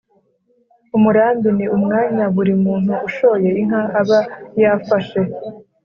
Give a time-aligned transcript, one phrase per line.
[0.97, 4.19] umurambi ni umwanya buri muntu ushoye inka aba
[4.61, 5.19] yafashe